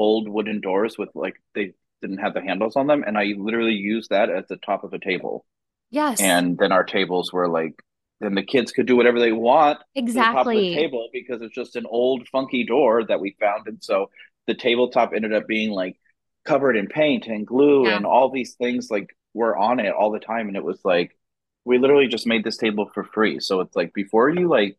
[0.00, 3.74] old wooden doors with like they didn't have the handles on them, and I literally
[3.74, 5.44] used that as the top of a table.
[5.90, 6.20] Yes.
[6.20, 7.74] And then our tables were like
[8.20, 11.86] then the kids could do whatever they want exactly the table because it's just an
[11.88, 14.10] old funky door that we found and so
[14.46, 15.96] the tabletop ended up being like
[16.44, 17.96] covered in paint and glue Yeah.
[17.96, 21.16] and all these things like were on it all the time and it was like
[21.64, 24.76] we literally just made this table for free so it's like before you like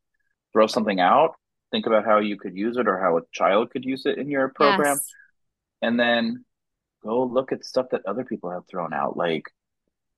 [0.54, 1.36] throw something out
[1.72, 4.30] think about how you could use it or how a child could use it in
[4.30, 5.08] your program Yes.
[5.82, 6.46] and then
[7.04, 9.46] go look at stuff that other people have thrown out like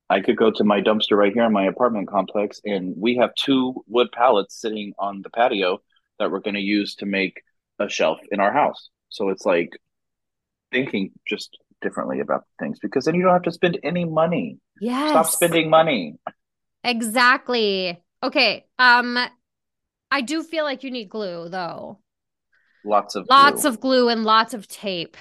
[0.09, 3.33] I could go to my dumpster right here in my apartment complex, and we have
[3.35, 5.81] two wood pallets sitting on the patio
[6.19, 7.41] that we're going to use to make
[7.79, 8.89] a shelf in our house.
[9.09, 9.71] So it's like
[10.71, 14.59] thinking just differently about things because then you don't have to spend any money.
[14.79, 15.09] Yeah.
[15.09, 16.17] Stop spending money.
[16.83, 17.99] Exactly.
[18.21, 18.65] Okay.
[18.77, 19.17] Um,
[20.13, 21.99] I do feel like you need glue though.
[22.86, 23.69] Lots of Lots glue.
[23.71, 25.17] of glue and lots of tape.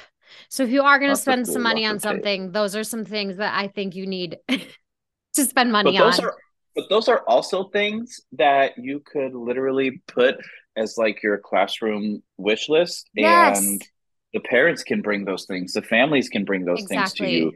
[0.48, 2.10] So if you are going to spend glue, some money on of tape.
[2.10, 6.18] something, those are some things that I think you need to spend But money those
[6.18, 6.26] on.
[6.26, 6.34] are
[6.74, 10.36] but those are also things that you could literally put
[10.76, 13.58] as like your classroom wish list Yes.
[13.60, 13.82] and
[14.32, 17.52] the parents can bring those things, the families can bring those things to you.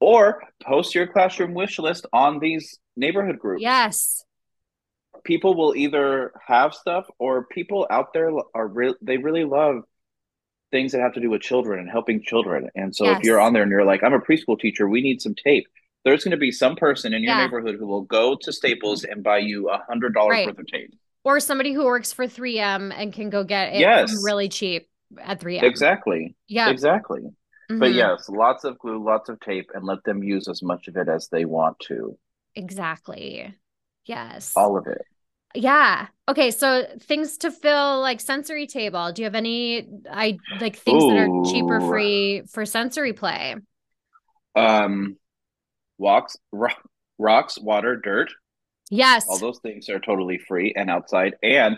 [0.00, 3.62] Or post your classroom wish list on these neighborhood groups.
[3.62, 4.23] Yes.
[5.24, 9.82] People will either have stuff or people out there are real they really love
[10.70, 12.68] things that have to do with children and helping children.
[12.74, 15.22] And so if you're on there and you're like, I'm a preschool teacher, we need
[15.22, 15.66] some tape.
[16.04, 17.44] There's going to be some person in your Yeah.
[17.44, 20.46] neighborhood who will go to Staples and buy you a hundred dollars Right.
[20.46, 20.92] worth of tape.
[21.22, 24.22] Or somebody who works for 3M and can go get it Yes.
[24.22, 25.64] really cheap at 3M.
[25.64, 26.34] Exactly.
[26.48, 26.68] Yeah.
[26.70, 27.22] Exactly.
[27.68, 27.94] But Mhm.
[27.94, 31.08] yes, lots of glue, lots of tape, and let them use as much of it
[31.08, 32.18] as they want to.
[32.56, 33.54] Exactly.
[34.04, 34.52] Yes.
[34.56, 35.06] All of it.
[35.54, 36.08] Yeah.
[36.28, 36.50] Okay.
[36.50, 39.12] So things to fill like sensory table.
[39.12, 43.56] Do you have any I like things that are cheap or free for sensory play?
[44.56, 45.16] Um,
[45.98, 46.68] walks, ro-
[47.18, 48.30] rocks, water, dirt.
[48.90, 49.26] Yes.
[49.28, 51.34] All those things are totally free and outside.
[51.42, 51.76] And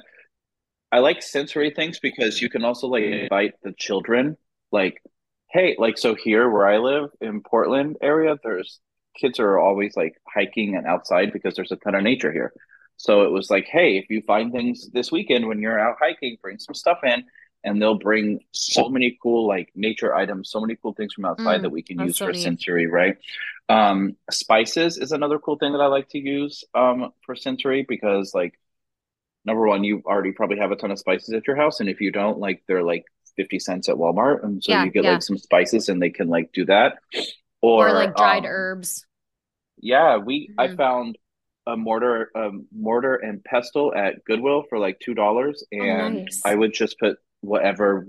[0.91, 4.37] I like sensory things because you can also like invite the children.
[4.73, 5.03] Like,
[5.51, 8.81] hey, like so here where I live in Portland area, there's
[9.17, 12.53] kids are always like hiking and outside because there's a ton of nature here.
[12.97, 16.39] So it was like, hey, if you find things this weekend when you're out hiking,
[16.43, 17.25] bring some stuff in.
[17.65, 21.63] And they'll bring so many cool like nature items, so many cool things from outside
[21.63, 22.33] Mm, that we can use so for neat.
[22.33, 23.17] sensory, right?
[23.69, 28.33] Um, spices is another cool thing that I like to use um for sensory because
[28.35, 28.55] like
[29.45, 32.01] number one, you already probably have a ton of spices at your house, and if
[32.01, 33.05] you don't, like they're like
[33.37, 35.07] 50 cents at Walmart, and so Yeah, you get yeah.
[35.07, 36.99] like some spices and they can like do that.
[37.63, 39.07] Or, Or like dried um, herbs.
[39.79, 40.77] Yeah, we I Mhm.
[40.77, 41.19] found
[41.67, 46.43] a mortar a mortar and pestle at Goodwill for like two dollars, Oh, and nice.
[46.45, 48.07] I would just put whatever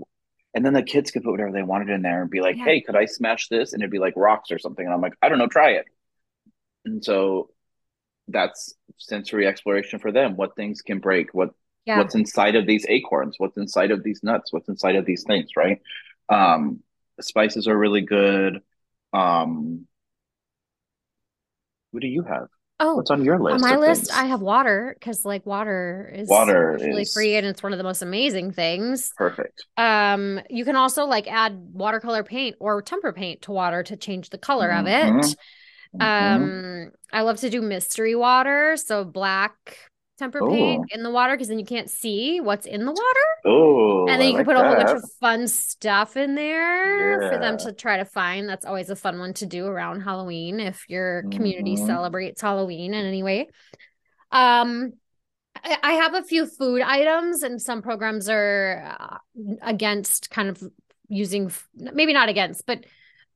[0.54, 2.64] and then the kids could put whatever they wanted in there and be like, Yeah.
[2.64, 3.72] hey, could I smash this?
[3.72, 4.84] And it'd be like rocks or something.
[4.84, 5.86] And I'm like, I don't know, try it.
[6.84, 7.50] And so
[8.28, 10.36] that's sensory exploration for them.
[10.36, 11.34] What things can break?
[11.34, 11.50] What
[11.86, 11.98] Yeah.
[11.98, 13.36] what's inside of these acorns?
[13.38, 14.52] What's inside of these nuts?
[14.52, 15.80] What's inside of these things, right?
[16.28, 16.80] Um,
[17.20, 18.60] spices are really good.
[19.12, 19.86] Um,
[21.90, 22.48] what do you have?
[22.80, 23.54] Oh, What's on your list?
[23.54, 24.10] on my list, things?
[24.10, 27.78] I have water because like water is Water usually is- free and it's one of
[27.78, 29.12] the most amazing things.
[29.16, 29.64] Perfect.
[29.76, 34.30] Um, you can also like add watercolor paint or tempera paint to water to change
[34.30, 35.12] the color of it.
[35.12, 35.34] Mhm.
[35.96, 36.02] Mhm.
[36.02, 39.78] Um, I love to do mystery water, so black
[40.18, 43.26] tempera paint in the water because then you can't see what's in the water.
[43.44, 46.34] oh, And then I you can like put a whole bunch of fun stuff in
[46.34, 48.48] there for them to try to find.
[48.48, 51.86] That's always a fun one to do around Halloween if your community Mhm.
[51.86, 53.48] celebrates Halloween in any way.
[54.32, 54.94] Um,
[55.56, 59.18] I I have a few food items, and some programs are uh,
[59.62, 60.62] against kind of
[61.08, 62.84] using, maybe not against, but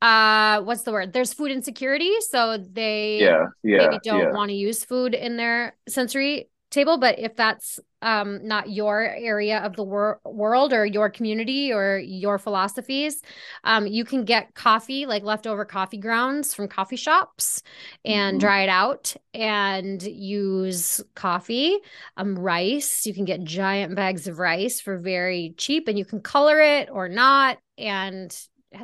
[0.03, 1.12] uh, what's the word?
[1.12, 4.33] There's food insecurity, so they Yeah, yeah, maybe don't yeah.
[4.33, 6.99] want to use food in their sensory table.
[6.99, 11.99] But if that's um, not your area of the wor- world or your community or
[11.99, 13.23] your philosophies,
[13.65, 17.63] um, you can get coffee, like leftover coffee grounds from coffee shops
[18.05, 18.41] and Mhm.
[18.41, 21.79] dry it out and use coffee,
[22.17, 23.07] um, rice.
[23.07, 26.89] You can get giant bags of rice for very cheap and you can color it
[26.91, 27.59] or not.
[27.79, 28.37] And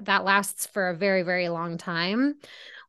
[0.03, 2.35] that lasts for a very, very long time.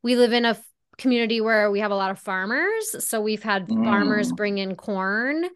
[0.04, 0.58] We live in a
[1.00, 3.04] community where we have a lot of farmers.
[3.04, 4.36] So we've had farmers Mm.
[4.36, 5.50] bring in corn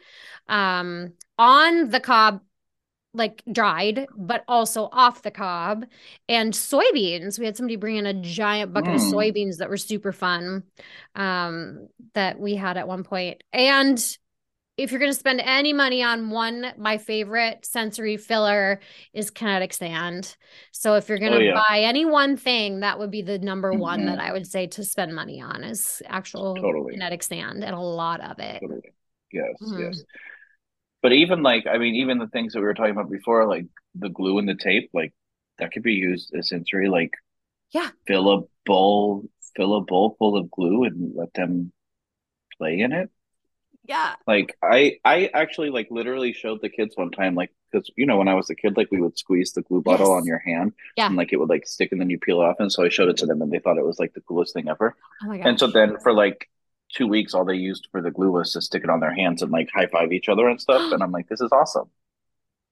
[0.48, 2.42] um, on the cob,
[3.14, 5.86] like dried, but also off the cob,
[6.28, 7.38] and soybeans.
[7.38, 9.14] We had somebody bring in a giant bucket of Mm.
[9.14, 10.64] soybeans that were super fun
[11.16, 13.44] um, that we had at one point.
[13.54, 14.00] And
[14.78, 18.80] if you're going to spend any money on one, my favorite sensory filler
[19.14, 20.36] is kinetic sand.
[20.72, 21.64] So if you're going to Oh, yeah.
[21.70, 24.22] buy any one thing, that would be the number one that Mhm.
[24.22, 26.94] I would say to spend money on is actual Totally.
[26.94, 28.62] kinetic sand and a lot of it.
[28.62, 28.82] Totally.
[29.32, 29.80] Yes, Mhm.
[29.80, 30.04] yes.
[31.04, 33.68] But even like, I mean, even the things that we were talking about before, like
[33.94, 35.14] the glue and the tape, like
[35.60, 37.12] that could be used as sensory, like
[37.72, 37.92] Yeah.
[38.08, 41.72] fill a bowl, fill a bowl full of glue and let them
[42.58, 43.12] play in it.
[43.84, 44.16] Yeah.
[44.26, 48.18] Like I I actually like literally showed the kids one time, like because you know
[48.18, 50.14] when I was a kid, like we would squeeze the glue bottle Yes.
[50.14, 51.10] on your hand Yeah.
[51.10, 52.56] and like it would like stick and then you peel it off.
[52.60, 54.54] And so I showed it to them and they thought it was like the coolest
[54.54, 54.96] thing ever.
[55.22, 55.48] Oh my god.
[55.48, 56.50] And so then for like
[56.94, 59.42] two weeks, all they used for the glue was to stick it on their hands
[59.42, 60.86] and like high five each other and stuff.
[60.92, 61.90] And I'm like, this is awesome.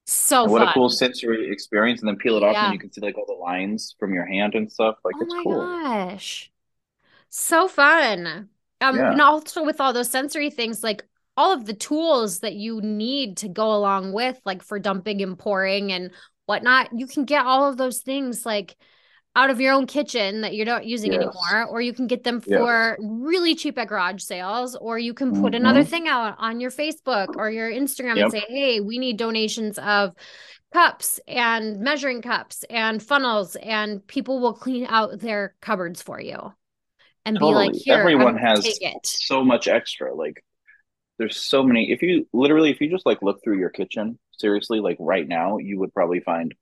[0.06, 2.02] So what a cool sensory experience.
[2.02, 2.62] And then peel it off Yeah.
[2.62, 4.98] and you can see like all the lines from your hand and stuff.
[5.04, 5.72] Like Oh it's my cool.
[6.10, 6.52] gosh.
[7.30, 8.50] So fun.
[8.82, 9.12] Um, Yeah.
[9.12, 11.04] and also with all those sensory things, like
[11.38, 15.38] all of the tools that you need to go along with, like for dumping and
[15.38, 16.12] pouring and
[16.46, 18.76] whatnot, you can get all of those things like
[19.34, 21.22] out of your own kitchen that you're not using Yes.
[21.22, 22.60] anymore, or you can get them Yes.
[22.60, 26.60] for really cheap at garage sales, or you can put another hmm thing out on
[26.60, 30.14] your Facebook or your Instagram and say, hey, we need donations of
[30.74, 36.52] cups and measuring cups and funnels, and people will clean out their cupboards for you
[37.26, 37.80] and be like, Totally.
[37.86, 38.68] here, Everyone um, has
[39.04, 40.14] so much extra.
[40.14, 40.44] Like
[41.18, 41.92] there's so many.
[41.92, 45.58] If you literally, if you just like look through your kitchen, seriously, like right now,
[45.58, 46.54] you would probably find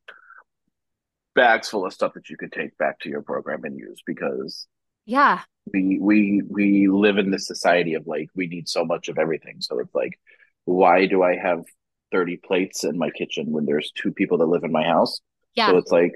[1.36, 4.68] bags full of stuff that you could take back to your program and use because
[5.06, 5.42] Yeah.
[5.74, 9.58] we we we live in this society of like we need so much of everything.
[9.62, 10.20] So it's like,
[10.66, 11.64] why do I have
[12.12, 15.20] 30 plates in my kitchen when there's two people that live in my house?
[15.56, 16.14] yeah So it's like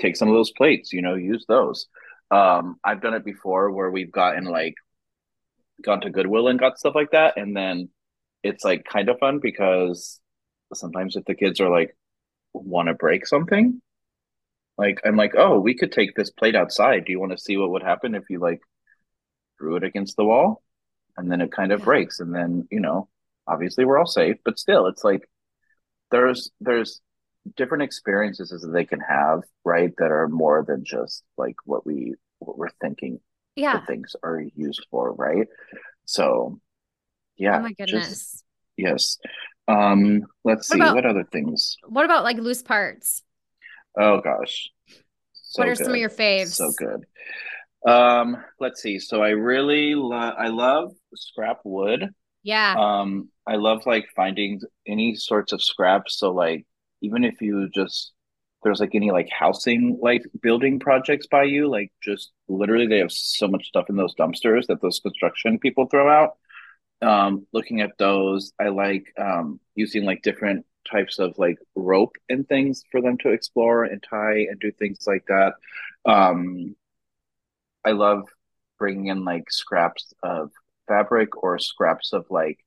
[0.00, 1.86] take some of those plates, you know, use those.
[2.30, 4.74] Um, I've done it before where we've gotten like
[5.82, 7.88] gone to Goodwill and got stuff like that, and then
[8.42, 10.20] it's like kind of fun because
[10.74, 11.96] sometimes if the kids are like
[12.52, 13.80] want to break something,
[14.78, 17.04] like I'm like, oh, we could take this plate outside.
[17.04, 18.60] Do you want to see what would happen if you like
[19.58, 20.62] threw it against the wall?
[21.16, 23.08] And then it kind of breaks, and then you know,
[23.46, 25.28] obviously we're all safe, but still, it's like
[26.10, 27.00] there's there's
[27.56, 29.92] different experiences that they can have, right?
[29.98, 33.20] That are more than just like what we what we're thinking
[33.54, 33.80] Yeah.
[33.80, 35.46] the things are used for, right?
[36.04, 36.60] So,
[37.36, 37.58] yeah.
[37.58, 38.42] Oh my just goodness.
[38.76, 39.18] yes.
[39.68, 41.76] Um, let's What see, about what other things?
[41.88, 43.22] what about like loose parts?
[43.98, 44.68] Oh gosh,
[45.54, 46.54] What so are some of your faves?
[46.54, 47.06] so good.
[47.90, 48.98] Um, let's see.
[48.98, 52.10] So I really love I love scrap wood.
[52.42, 52.74] Yeah.
[52.78, 56.18] Um, I love like finding any sorts of scraps.
[56.18, 56.66] So like
[57.00, 58.12] even if you just
[58.62, 63.12] there's like any like housing like building projects by you, like just literally they have
[63.12, 66.36] so much stuff in those dumpsters that those construction people throw out.
[67.02, 72.48] Um, looking at those, I like um using like different types of like rope and
[72.48, 75.54] things for them to explore and tie and do things like that.
[76.04, 76.76] Um,
[77.84, 78.24] I love
[78.78, 80.50] bringing in like scraps of
[80.88, 82.58] fabric or scraps of like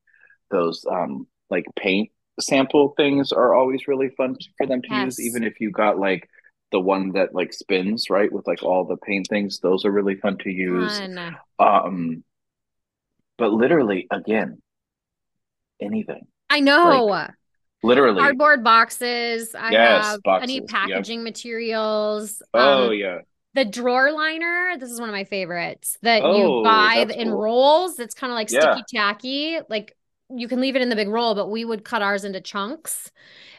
[0.51, 2.09] those um like paint
[2.39, 6.29] sample things are always really fun for them to use even if you got like
[6.71, 10.15] the one that like spins right with like all the paint things those are really
[10.15, 11.37] fun to use Fun.
[11.59, 12.23] um
[13.37, 14.61] but literally again
[15.81, 17.27] anything I like know.
[17.83, 19.55] literally Cardboard boxes.
[19.55, 22.41] I yes have any boxes yep packaging materials.
[22.53, 23.19] oh Um, yeah
[23.55, 24.75] the drawer liner.
[24.79, 27.99] This is one of my favorites that you oh buy in cool rolls.
[27.99, 29.59] It's kind of like yeah sticky tacky.
[29.69, 29.95] Like
[30.29, 33.11] you can leave it in the big roll, but we would cut ours into chunks.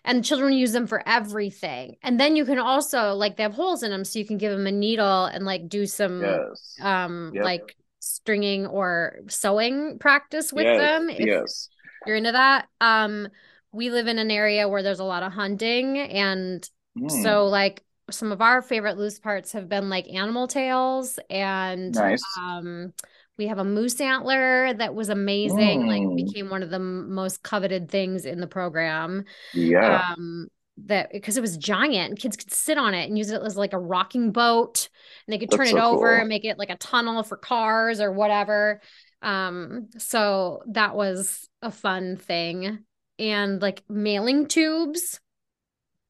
[0.05, 1.97] And children use them for everything.
[2.03, 4.51] And then you can also like they have holes in them, so you can give
[4.51, 10.53] them a needle and like do some yes um yep like stringing or sewing practice
[10.53, 11.69] with yes them if yes
[12.07, 12.67] you're into that.
[12.81, 13.29] Um,
[13.73, 17.85] we live in an area where there's a lot of hunting, and mm, so like
[18.11, 22.93] some of our favorite loose parts have been like animal tails, and nice um,
[23.41, 27.43] we have a moose antler that was amazing, like mm, became one of the most
[27.43, 29.25] coveted things in the program.
[29.55, 30.49] yeah Um,
[30.87, 33.57] that because it was giant, and kids could sit on it and use it as
[33.57, 34.91] like a rocking boat,
[35.27, 37.39] and they could turn that's it so over and make it like a tunnel for
[37.39, 38.83] cars or whatever.
[39.23, 42.81] Um, so that was a fun thing.
[43.19, 45.19] And like mailing tubes,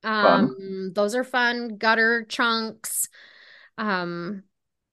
[0.03, 1.77] fun um, those are fun.
[1.77, 3.09] Gutter chunks,
[3.79, 4.45] um,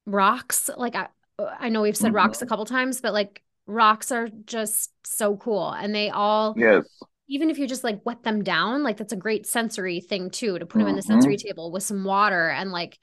[0.05, 0.69] rocks.
[0.75, 1.07] Like I,
[1.39, 5.71] I know we've said rocks a couple times, but like rocks are just so cool.
[5.71, 9.17] And they all, yes even if you just like wet them down, like that's a
[9.17, 12.49] great sensory thing too, to put them in the hmm sensory table with some water
[12.49, 12.99] and like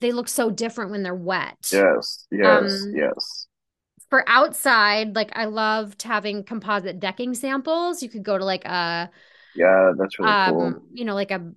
[0.00, 1.72] they look so different when they're wet.
[1.72, 3.48] Yes, yes, Um, yes.
[4.10, 8.02] for outside, like I loved having composite decking samples.
[8.02, 9.10] You could go to like a
[9.54, 10.74] Yeah, that's really cool.
[10.74, 11.52] um, you know, like a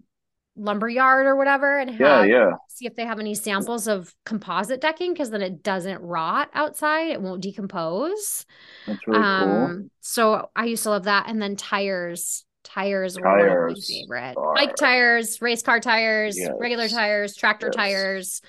[0.57, 2.51] lumber yard or whatever and Yeah, have yeah.
[2.69, 7.11] see if they have any samples of composite decking because then it doesn't rot outside.
[7.11, 8.45] It won't decompose.
[8.87, 9.23] That's really cool.
[9.23, 11.27] Um, so I used to love that.
[11.29, 14.33] And then tires Tires, were my favorite.
[14.37, 16.51] are- Bike tires, race car tires, Yes.
[16.59, 17.75] regular tires, tractor Yes.
[17.75, 18.41] tires.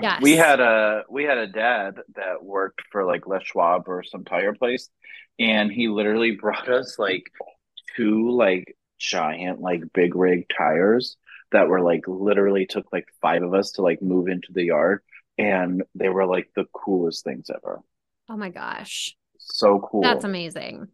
[0.00, 0.20] Yes.
[0.22, 4.24] We had a we had a dad that worked for like Les Schwab or some
[4.24, 4.88] tire place,
[5.38, 7.24] and he literally brought us like
[7.96, 11.16] two like giant like big rig tires
[11.52, 15.02] that were like literally took like five of us to like move into the yard,
[15.38, 17.80] and they were like the coolest things ever.
[18.28, 19.14] Oh my gosh.
[19.38, 20.02] So cool.
[20.02, 20.88] That's amazing.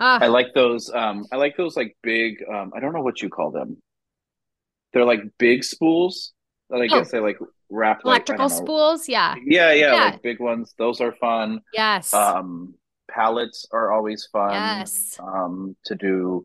[0.00, 0.90] Ah, I like those.
[0.92, 2.44] Um, I like those like big.
[2.50, 3.78] Um, I don't know what you call them.
[4.92, 6.32] They're like big spools
[6.70, 6.88] that I Oh.
[6.88, 7.38] guess they like
[7.70, 9.08] wrap like electrical don't spools.
[9.08, 9.34] Yeah.
[9.44, 10.04] Yeah, yeah, Yeah.
[10.06, 10.74] like big ones.
[10.78, 11.60] Those are fun.
[11.72, 12.12] Yes.
[12.14, 12.74] Um,
[13.10, 14.52] pallets are always fun.
[14.52, 15.18] yes.
[15.20, 16.44] Um, to do.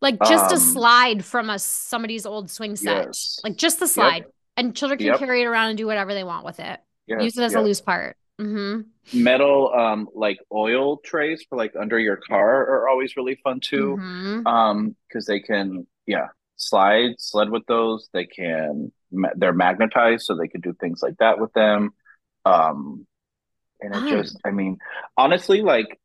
[0.00, 3.06] Like just a um, slide from a somebody's old swing set.
[3.06, 3.40] Yes.
[3.44, 4.24] Like just the slide.
[4.56, 5.18] And children can Yep.
[5.18, 6.80] carry it around and do whatever they want with it.
[7.06, 8.16] Yes, Use it as a loose part.
[8.38, 8.80] hmm
[9.12, 13.96] Metal, um, like oil trays for like under your car are always really fun too.
[13.96, 18.08] hmm Um, because they can, yeah, slide, sled with those.
[18.12, 18.92] They can,
[19.36, 21.92] they're magnetized, so they can do things like that with them.
[22.44, 23.06] Um,
[23.80, 24.06] and it Fun.
[24.06, 24.78] just, I mean,
[25.16, 25.98] honestly, like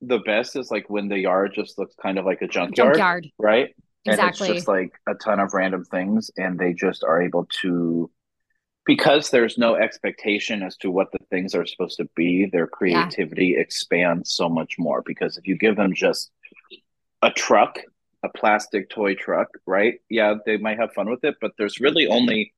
[0.00, 3.30] the best is like when the yard just looks kind of like a junkyard, Junkyard.
[3.38, 3.74] right?
[4.04, 4.48] And Exactly.
[4.48, 8.10] it's just like a ton of random things, and they just are able to,
[8.84, 13.56] because there's no expectation as to what the things are supposed to be, their creativity
[13.56, 15.02] expands so much more.
[15.02, 16.30] Because if you give them just
[17.22, 17.80] a truck,
[18.22, 19.94] a plastic toy truck, right?
[20.08, 22.52] Yeah, they might have fun with it, but there's really only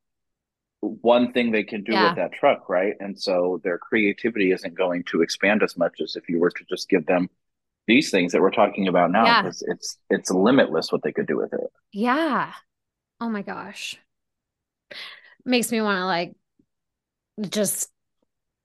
[0.81, 2.09] one thing they can do Yeah.
[2.09, 2.95] with that truck, right?
[3.01, 6.65] And so their creativity isn't going to expand as much as if you were to
[6.69, 7.29] just give them
[7.87, 9.43] these things that we're talking about now Yeah.
[9.43, 11.71] because it's it's limitless what they could do with it.
[11.93, 12.53] Yeah.
[13.21, 13.97] Oh my gosh.
[15.45, 16.35] Makes me want to like
[17.49, 17.91] just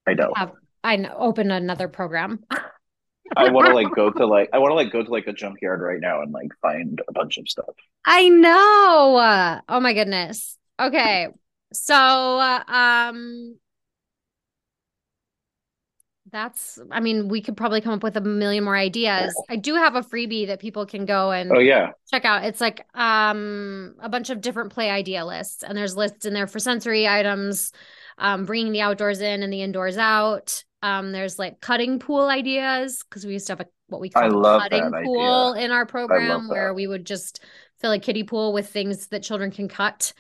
[0.08, 0.34] I know.
[0.36, 0.52] have
[0.84, 2.44] I open another program.
[3.38, 5.34] I want to like go to like I want to like go to like a
[5.34, 7.74] junkyard right now and like find a bunch of stuff.
[8.06, 9.62] I know.
[9.70, 10.58] Oh my goodness.
[10.80, 11.30] Okay.
[11.74, 13.58] So, uh, um,
[16.32, 19.44] that's, I mean, we could probably come up with a million more ideas.
[19.50, 21.92] I do have a freebie that people can go and Oh yeah.
[22.10, 22.46] check out.
[22.46, 26.48] It's like um a bunch of different play idea lists, and there's lists in there
[26.48, 27.72] for sensory items,
[28.18, 30.64] um, bringing the outdoors in and the indoors out.
[30.82, 34.28] Um, there's like cutting pool ideas because we used to have a what we I
[34.28, 37.44] call love cutting pool in our program where we would just
[37.84, 40.14] fill a kiddie pool with things that children can cut.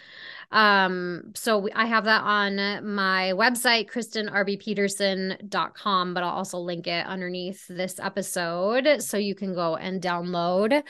[0.51, 2.57] Um, so we, I have that on
[2.93, 9.77] my website, KristenRBPeterson.com, but I'll also link it underneath this episode so you can go
[9.77, 10.83] and download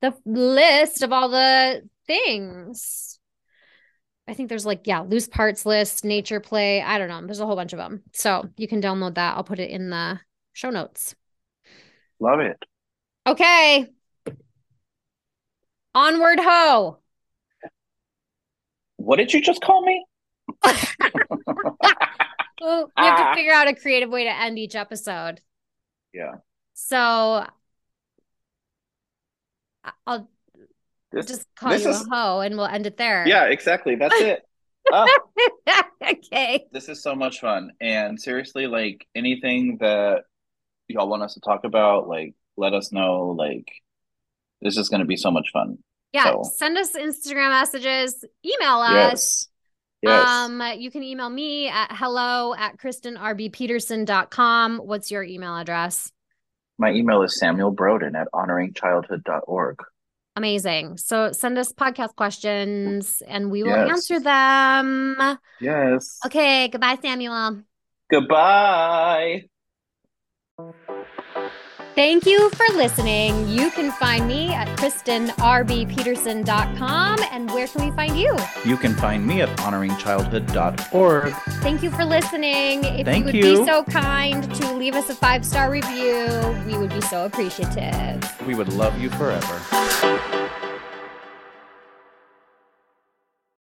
[0.00, 3.18] the list of all the things.
[4.28, 6.80] I think there's like, yeah, loose parts list, nature play.
[6.80, 7.26] I don't know.
[7.26, 8.04] There's a whole bunch of them.
[8.12, 9.36] So you can download that.
[9.36, 10.20] I'll put it in the
[10.52, 11.16] show notes.
[12.20, 12.62] Love it.
[13.26, 13.88] Okay.
[15.94, 16.98] Onward ho.
[18.96, 20.04] What did you just call me?
[22.62, 23.34] Well, we have to Ah.
[23.34, 25.40] figure out a creative way to end each episode.
[26.12, 26.32] Yeah.
[26.74, 27.46] So
[30.06, 30.28] I'll
[31.10, 33.26] This, just call you is- a hoe and we'll end it there.
[33.26, 33.94] yeah, exactly.
[33.96, 34.42] That's it.
[34.92, 35.08] Oh,
[36.06, 36.66] okay.
[36.70, 37.70] this is so much fun.
[37.80, 40.24] And seriously, like anything that
[40.88, 43.28] y'all want us to talk about, like let us know.
[43.38, 43.70] Like
[44.62, 45.78] this is going to be so much fun.
[46.12, 46.24] Yeah.
[46.24, 48.92] So- Send us Instagram messages, email us.
[48.94, 49.46] Yes.
[50.02, 50.26] Yes.
[50.28, 54.78] Um, you can email me at hello at KristenRBPeterson.com.
[54.78, 56.10] What's your email address?
[56.78, 59.76] My email is Samuel Broden at honoringchildhood.org.
[60.36, 60.96] Amazing.
[60.96, 63.90] So send us podcast questions and we will Yes.
[63.90, 65.38] answer them.
[65.60, 66.18] Yes.
[66.24, 66.68] Okay.
[66.68, 67.60] Goodbye, Samuel.
[68.10, 69.49] Goodbye.
[71.94, 73.48] Thank you for listening.
[73.48, 77.18] You can find me at KristenRBPeterson.com.
[77.32, 78.36] And where can we find you?
[78.64, 81.32] You can find me at honoringchildhood.org.
[81.62, 82.84] Thank you for listening.
[82.84, 83.58] If Thank you would you.
[83.60, 86.26] be so kind to leave us a five star review,
[86.66, 88.24] we would be so appreciative.
[88.46, 89.60] We would love you forever.